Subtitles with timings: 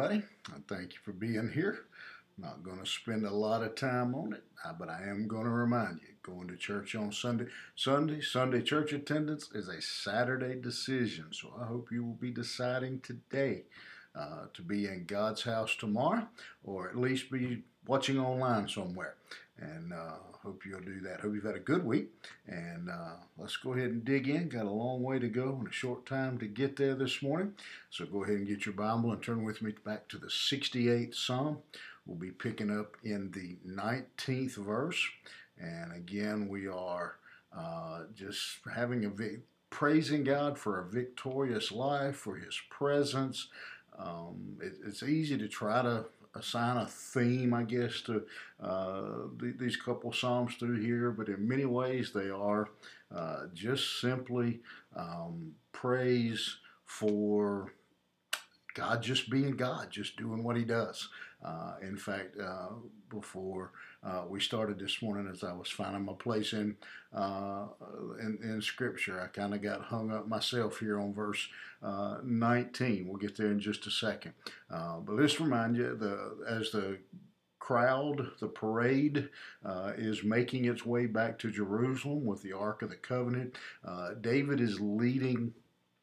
[0.00, 0.26] everybody.
[0.48, 1.80] I thank you for being here.
[2.38, 4.42] I'm Not going to spend a lot of time on it,
[4.78, 7.46] but I am going to remind you going to church on Sunday.
[7.76, 13.00] Sunday, Sunday church attendance is a Saturday decision, so I hope you will be deciding
[13.00, 13.64] today
[14.18, 16.28] uh, to be in God's house tomorrow,
[16.64, 19.14] or at least be watching online somewhere.
[19.58, 21.20] And uh, hope you'll do that.
[21.20, 22.08] Hope you've had a good week.
[22.46, 24.48] And uh, let's go ahead and dig in.
[24.48, 27.54] Got a long way to go and a short time to get there this morning.
[27.90, 31.14] So go ahead and get your Bible and turn with me back to the 68th
[31.14, 31.58] Psalm.
[32.06, 35.06] We'll be picking up in the 19th verse.
[35.58, 37.16] And again, we are
[37.56, 39.10] uh, just having a
[39.68, 43.48] praising God for a victorious life, for His presence.
[43.98, 48.22] Um, it, it's easy to try to assign a theme, I guess, to
[48.62, 52.68] uh, th- these couple psalms through here, but in many ways they are
[53.14, 54.60] uh, just simply
[54.96, 57.72] um, praise for
[58.74, 61.08] God just being God, just doing what He does.
[61.44, 62.68] Uh, in fact, uh,
[63.08, 63.72] before
[64.04, 66.76] uh, we started this morning, as I was finding my place in
[67.14, 67.66] uh,
[68.20, 71.48] in, in, Scripture, I kind of got hung up myself here on verse
[71.82, 73.08] uh, 19.
[73.08, 74.34] We'll get there in just a second,
[74.70, 76.98] uh, but let's remind you the as the
[77.70, 79.28] crowd, the parade,
[79.64, 83.54] uh, is making its way back to Jerusalem with the Ark of the Covenant.
[83.86, 85.54] Uh, David is leading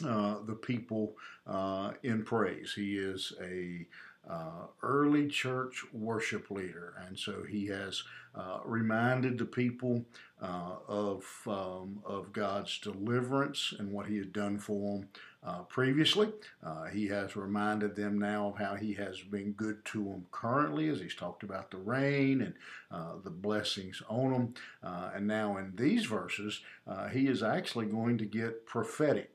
[0.00, 1.14] the people
[1.46, 2.72] uh, in praise.
[2.74, 3.86] He is a
[4.28, 8.02] uh, early church worship leader, and so he has
[8.34, 10.04] uh, reminded the people
[10.40, 15.08] uh, of um, of God's deliverance and what He had done for them
[15.42, 16.28] uh, previously.
[16.62, 20.88] Uh, he has reminded them now of how He has been good to them currently,
[20.88, 22.54] as He's talked about the rain and
[22.92, 24.54] uh, the blessings on them.
[24.82, 26.60] and now in these verses,
[27.12, 29.32] He is actually going to get prophetic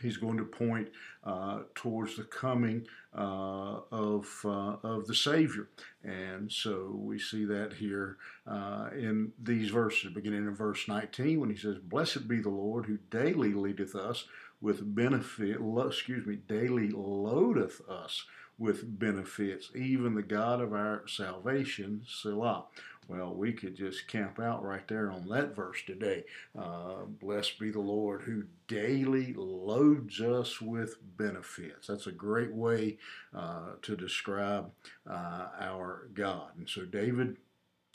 [0.00, 0.88] he's going to point
[1.24, 5.68] uh, towards the coming uh, of, uh, of the Savior.
[6.02, 8.16] And so we see that here
[8.46, 12.86] uh, in these verses, beginning in verse 19, when he says, Blessed be the Lord
[12.86, 14.24] who daily leadeth us
[14.60, 18.24] with benefit, excuse me, daily loadeth us
[18.58, 22.66] with benefits, even the God of our salvation, Selah.
[23.08, 26.24] Well, we could just camp out right there on that verse today.
[26.58, 31.88] Uh, blessed be the Lord who daily loads us with benefits.
[31.88, 32.98] That's a great way
[33.34, 34.70] uh, to describe
[35.08, 36.50] uh, our God.
[36.56, 37.36] And so David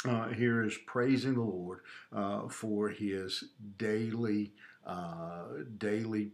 [0.06, 1.80] uh, here is praising the Lord
[2.14, 3.46] uh, for his
[3.78, 4.54] daily,
[4.86, 5.46] uh,
[5.78, 6.32] daily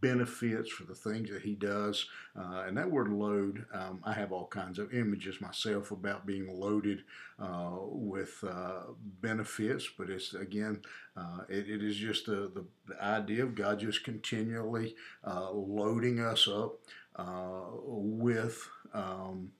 [0.00, 2.06] benefits for the things that he does.
[2.36, 6.48] Uh, and that word load, um, I have all kinds of images myself about being
[6.48, 7.04] loaded
[7.38, 10.82] uh, with uh, benefits, but it's again,
[11.16, 14.94] uh, it, it is just the, the, the, idea of God just continually
[15.26, 16.80] uh, loading us up
[17.16, 18.68] uh, with.
[18.92, 19.52] Um,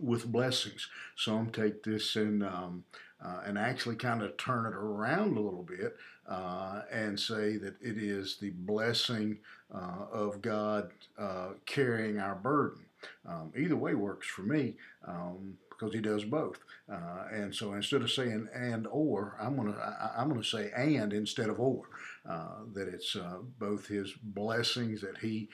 [0.00, 0.88] with blessings.
[1.16, 2.84] Some take this and um,
[3.24, 5.96] uh, and actually kind of turn it around a little bit
[6.28, 9.38] uh, and say that it is the blessing
[9.74, 12.84] uh, of God uh, carrying our burden.
[13.26, 14.74] Um, either way works for me.
[15.06, 16.58] Um, because he does both.
[16.92, 19.76] Uh, and so instead of saying and or, I'm gonna
[20.16, 21.84] I, am gonna say and instead of or.
[22.28, 25.48] Uh, that it's uh, both his blessings that he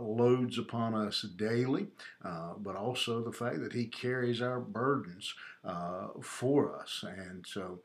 [0.00, 1.86] loads upon us daily,
[2.58, 5.32] but also the fact that he carries our burdens
[6.20, 7.04] for us.
[7.06, 7.78] And so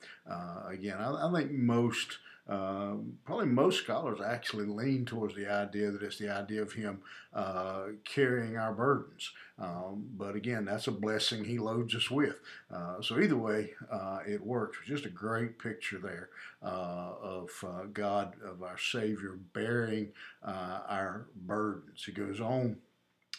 [0.67, 2.17] again, I, I think most.
[2.47, 6.99] Um, probably most scholars actually lean towards the idea that it's the idea of him
[7.33, 9.31] uh, carrying our burdens.
[9.57, 12.39] Um, but again, that's a blessing he loads us with.
[12.73, 14.77] Uh, so either way, uh, it works.
[14.85, 16.29] Just a great picture there
[16.61, 20.09] uh, of uh, God, of our Savior, bearing
[20.43, 22.03] uh, our burdens.
[22.03, 22.77] He goes on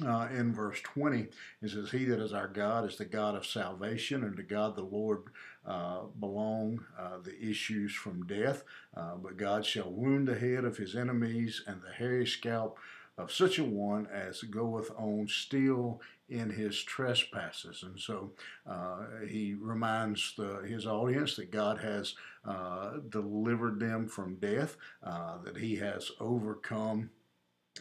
[0.03, 1.29] uh, in verse 20,
[1.63, 4.75] it says, He that is our God is the God of salvation, and to God
[4.75, 5.25] the Lord
[5.65, 8.65] uh, belong uh, the issues from death.
[8.97, 12.77] Uh, but God shall wound the head of his enemies, and the hairy scalp
[13.17, 17.85] of such a one as goeth on still in his trespasses.
[17.85, 18.33] And so
[18.69, 25.57] uh, he reminds the, his audience that God has uh, delivered them from death, that
[25.57, 27.11] he has overcome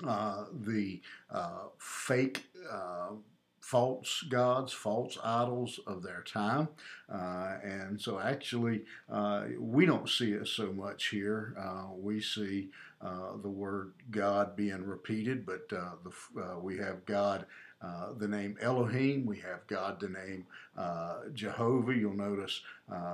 [0.05, 1.01] uh, the
[1.31, 3.09] uh, fake uh,
[3.59, 6.67] false gods, false idols of their time.
[7.11, 11.55] Uh, and so, actually, uh, we don't see it so much here.
[11.57, 12.69] Uh, we see
[13.41, 16.01] the word God being repeated, but the,
[16.61, 17.45] we have God.
[18.17, 20.45] the name Elohim, we have God, the name
[21.33, 21.93] Jehovah.
[21.93, 22.61] You'll notice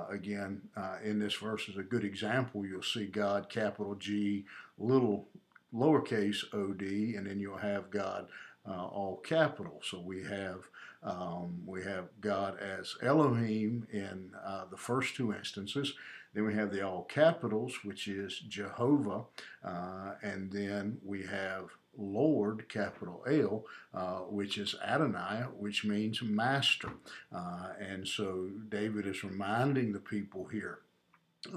[0.08, 0.62] again
[1.04, 2.64] in this verse is a good example.
[2.64, 4.44] You'll see God, capital G,
[4.78, 5.26] little
[5.74, 8.28] lowercase od, and then you'll have God,
[8.68, 9.80] uh, all capital.
[9.84, 10.68] So we have
[11.02, 15.94] um, we have God as Elohim in uh, the first two instances.
[16.34, 19.24] Then we have the all capitals, which is Jehovah,
[19.64, 26.90] uh, and then we have Lord, capital L, uh, which is Adonai, which means master.
[27.34, 30.80] Uh, and so David is reminding the people here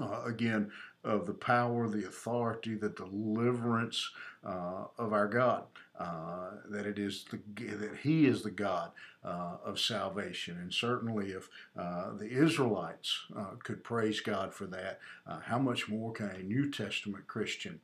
[0.00, 0.70] uh, again
[1.04, 4.10] of the power, the authority, the deliverance
[4.44, 5.64] uh, of our God.
[5.96, 8.90] Uh, that it is the, that He is the God
[9.24, 11.48] uh, of salvation, and certainly if
[11.78, 16.42] uh, the Israelites uh, could praise God for that, uh, how much more can a
[16.42, 17.78] New Testament Christian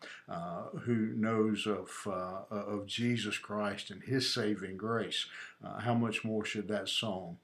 [0.83, 1.89] who knows of
[2.51, 5.27] of Jesus Christ and His saving grace,
[5.79, 7.37] how much more should that song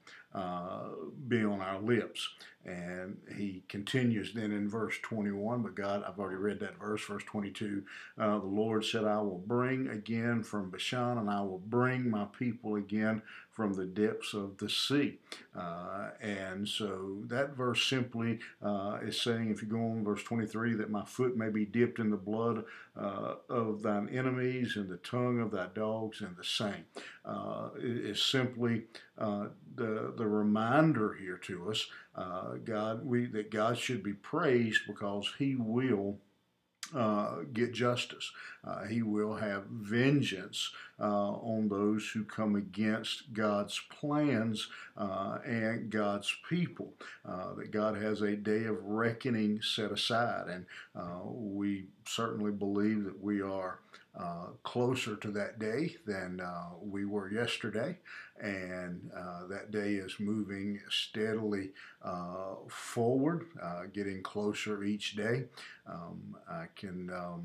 [1.27, 2.29] be on our lips?
[2.65, 7.23] And he continues then in verse 21, but God, I've already read that verse, verse
[7.23, 7.83] 22.
[8.17, 12.25] Uh, the Lord said, I will bring again from Bashan, and I will bring my
[12.37, 13.21] people again
[13.57, 15.17] from the depths of the sea.
[15.57, 20.75] Uh, and so that verse simply uh, is saying, if you go on verse 23,
[20.75, 22.63] that my foot may be dipped in the blood
[22.95, 26.85] uh, of thine enemies and the tongue of thy dogs and the same.
[27.25, 28.83] Uh, is simply
[29.17, 34.81] uh, the, the reminder here to us, uh, God, we, that God should be praised
[34.85, 36.19] because he will
[37.53, 38.31] get justice.
[38.67, 44.67] Uh, he will have vengeance uh, on those who come against God's plans
[44.97, 46.93] uh, and God's people.
[47.25, 50.65] Uh, that God has a day of reckoning set aside, and
[50.95, 53.79] uh, we certainly believe that we are.
[54.63, 56.41] closer to that day than
[56.81, 57.95] we were yesterday,
[58.41, 59.11] and
[59.49, 61.69] that day is moving steadily
[62.67, 63.45] forward,
[63.93, 65.45] getting closer each day.
[65.87, 67.43] Um, I can, um,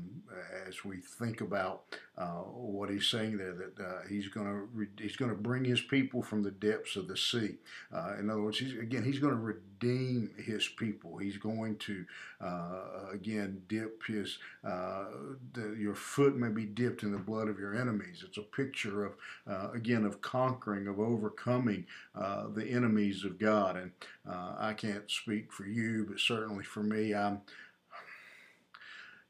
[0.67, 1.83] as we think about
[2.15, 5.65] uh, what he's saying there, that uh, he's going to re- he's going to bring
[5.65, 7.55] his people from the depths of the sea.
[7.91, 11.17] Uh, in other words, he's, again, he's going to redeem his people.
[11.17, 12.05] He's going to
[12.39, 15.05] uh, again dip his uh,
[15.53, 18.23] the, your foot may be dipped in the blood of your enemies.
[18.27, 19.13] It's a picture of
[19.47, 23.75] uh, again of conquering, of overcoming the enemies of God.
[23.75, 23.91] And
[24.27, 27.41] I can't speak for you, but certainly for me, I'm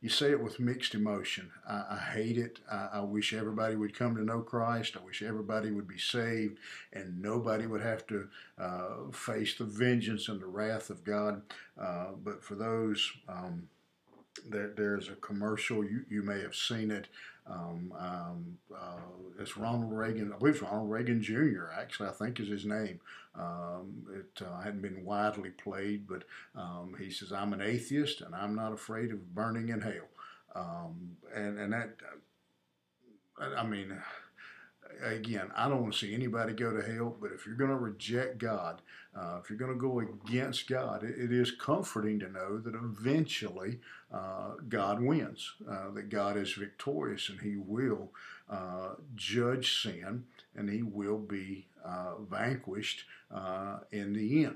[0.04, 1.50] you say it with mixed emotion.
[1.66, 2.60] I, I hate it.
[2.70, 4.98] I, I, wish everybody would come to know Christ.
[5.00, 6.58] I wish everybody would be saved
[6.92, 8.28] and nobody would have to
[8.60, 11.42] uh, face the vengeance and the wrath of God.
[11.80, 13.70] Uh, but for those, um,
[14.48, 17.08] there, there's a commercial, you, you may have seen it.
[17.46, 19.02] Um, um, uh,
[19.40, 23.00] it's Ronald Reagan, I believe it's Ronald Reagan Jr., actually, I think is his name.
[23.36, 26.24] Um, it uh, hadn't been widely played, but
[26.56, 30.08] um, he says, I'm an atheist and I'm not afraid of burning in hell.
[30.56, 31.96] Um, and, and that,
[33.40, 33.98] I mean,
[35.02, 37.78] again, I don't want to see anybody go to hell, but if you're going to
[37.78, 38.82] reject God,
[39.16, 42.76] uh, if you're going to go against God, it, it is comforting to know that
[42.76, 43.80] eventually
[44.14, 48.12] uh, God wins, uh, that God is victorious and He will
[48.50, 50.26] uh, judge sin
[50.56, 54.56] and He will be uh, vanquished uh, in the end.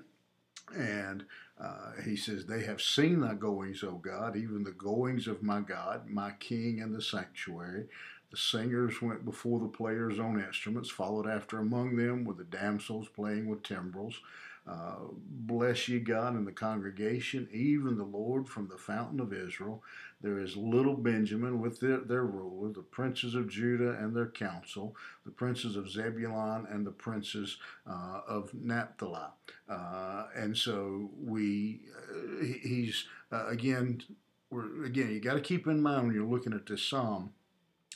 [0.75, 1.25] And
[1.60, 5.62] uh, he says, They have seen thy goings, O God, even the goings of my
[5.62, 7.85] God, my King in the sanctuary.
[8.31, 13.07] The singers went before the players on instruments, followed after among them with the damsels
[13.07, 14.19] playing with timbrels.
[14.68, 19.81] Uh, bless ye God and the congregation, even the Lord from the fountain of Israel.
[20.19, 24.94] There is little Benjamin with their, their ruler, the princes of Judah and their council,
[25.24, 27.57] the princes of Zebulun and the princes
[27.90, 29.28] uh, of Naphtali.
[29.69, 34.02] Uh, and so we, uh, he's uh, again,
[34.50, 37.31] we're, again, you got to keep in mind when you're looking at this psalm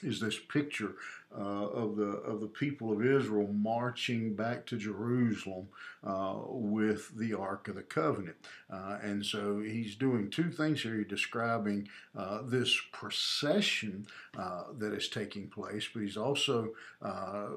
[0.03, 0.95] is this picture
[1.37, 5.67] uh, of the of the people of Israel marching back to Jerusalem
[6.03, 8.35] uh, with the Ark of the Covenant,
[8.69, 10.97] uh, and so he's doing two things here.
[10.97, 17.47] He's describing uh, this procession uh, that is taking place, but he's also uh,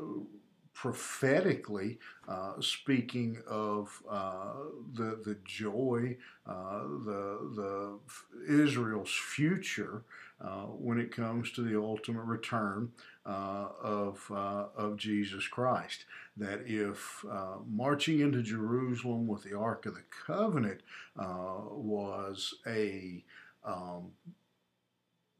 [0.74, 4.54] prophetically uh, speaking of uh,
[4.92, 6.16] the the joy,
[6.46, 7.98] uh, the the
[8.52, 10.02] Israel's future
[10.40, 12.90] uh, when it comes to the ultimate return
[13.24, 16.04] uh, of uh, of Jesus Christ.
[16.36, 17.24] That if
[17.70, 20.80] marching into Jerusalem with the Ark of the Covenant
[21.16, 23.24] was a
[23.64, 24.10] um,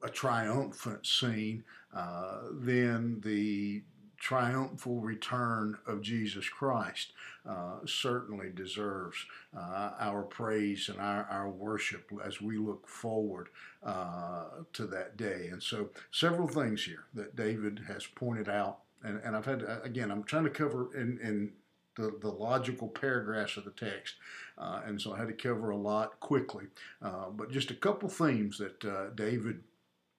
[0.03, 1.65] a triumphant scene,
[2.53, 3.83] then the
[4.25, 7.13] triumphal return of Jesus Christ
[7.47, 9.19] uh, certainly deserves
[9.55, 13.51] uh, our praise and our, our worship as we look forward
[13.85, 15.49] uh, to that day.
[15.53, 20.11] And so, several things here that David has pointed out and, and I've had again,
[20.11, 21.53] I'm trying to cover in, in
[21.97, 24.15] the, the logical paragraphs of the text.
[24.57, 26.65] Uh, and so I had to cover a lot quickly.
[27.03, 29.61] Uh, but just a couple themes that uh, David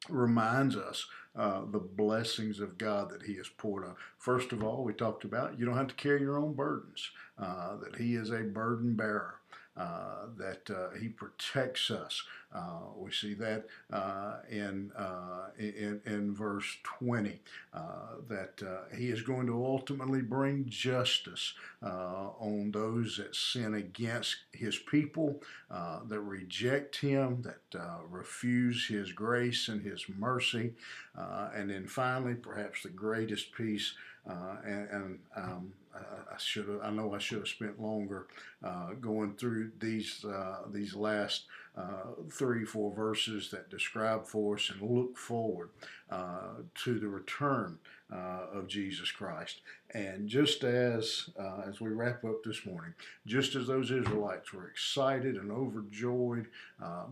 [0.09, 3.95] reminds us uh, the blessings of God that He has poured on.
[4.17, 7.75] First of all, we talked about you don't have to carry your own burdens, uh,
[7.77, 9.35] that He is a burden bearer.
[9.77, 12.23] Uh, that uh, he protects us.
[12.55, 17.41] Uh, we see that uh, in, uh, in, in verse 20
[17.73, 17.81] uh,
[18.29, 18.63] that
[18.95, 26.19] he is going to ultimately bring justice on those that sin against his people, that
[26.19, 30.73] reject him, that refuse his grace and his mercy,
[31.15, 33.95] and then finally, perhaps the greatest piece,
[34.25, 36.79] and, and um, I should.
[36.83, 38.27] I know I should have spent longer
[38.63, 41.43] uh, going through these uh, these last
[41.77, 45.69] uh, three four verses that describe for us and look forward
[46.09, 47.77] uh, to the return
[48.13, 49.61] uh, of Jesus Christ.
[49.93, 52.93] And just as uh, as we wrap up this morning,
[53.25, 56.47] just as those Israelites were excited and overjoyed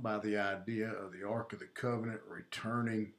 [0.01, 3.11] by the idea of the Ark of the Covenant returning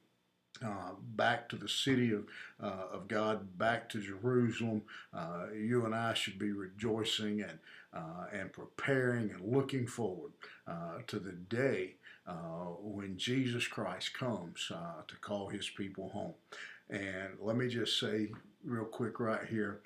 [0.63, 2.25] uh, back to the city of,
[2.63, 4.83] uh, of God, back to Jerusalem.
[5.13, 7.59] Uh, you and I should be rejoicing and,
[7.95, 10.31] uh, and preparing and looking forward
[10.67, 11.95] uh, to the day
[12.81, 14.67] when Jesus Christ comes
[15.07, 16.33] to call his people home.
[16.89, 18.29] And let me just say
[18.63, 19.81] real quick right here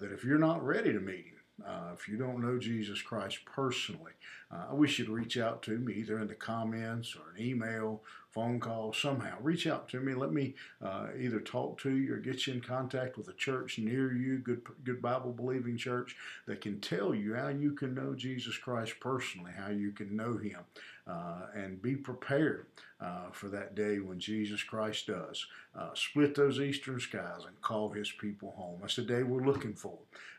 [0.00, 3.38] that if you're not ready to meet him, uh, if you don't know Jesus Christ
[3.46, 4.12] personally,
[4.50, 8.02] uh, we should reach out to me either in the comments or an email,
[8.36, 9.34] phone call, somehow.
[9.40, 10.12] Reach out to me.
[10.12, 13.78] Let me uh, either talk to you or get you in contact with a church
[13.78, 16.14] near you, good, good Bible believing church
[16.44, 20.36] that can tell you how you can know Jesus Christ personally, how you can know
[20.36, 20.60] Him,
[21.06, 22.66] uh, and be prepared
[23.00, 27.88] uh, for that day when Jesus Christ does uh, split those eastern skies and call
[27.88, 28.80] His people home.
[28.82, 29.96] That's the day we're looking for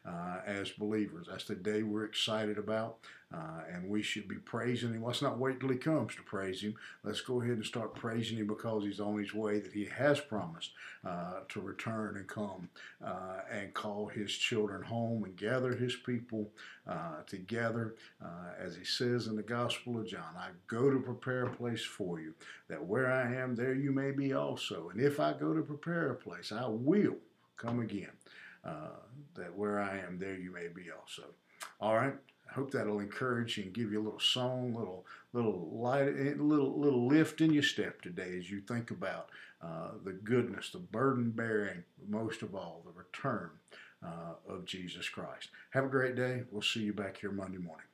[0.08, 1.27] uh, as believers.
[1.32, 2.98] That's the day we're excited about.
[3.34, 5.03] Uh, and we should be praising him.
[5.03, 6.75] Let's not wait till he comes to praise him.
[7.03, 10.22] Let's go ahead and start praising him because he's on his way that he has
[10.22, 10.72] promised
[11.05, 12.69] uh, to return and come
[13.03, 16.50] uh, and call his children home and gather his people
[16.88, 17.96] uh, together.
[18.24, 21.84] Uh, as he says in the Gospel of John, I go to prepare a place
[21.84, 22.34] for you,
[22.69, 24.89] that where I am, there you may be also.
[24.89, 27.17] And if I go to prepare a place, I will
[27.57, 28.12] come again.
[28.63, 28.96] Uh,
[29.36, 31.24] that where I am, there you may be also.
[31.79, 32.15] All right.
[32.50, 36.34] I hope that'll encourage you and give you a little song, little little light, eh,
[36.38, 39.30] little little lift in your step today as you think about
[39.62, 43.50] uh, the goodness, the burden bearing, most of all, the return
[44.04, 45.50] uh, of Jesus Christ.
[45.72, 46.44] Have a great day.
[46.51, 47.86] We'll see you back here Monday morning.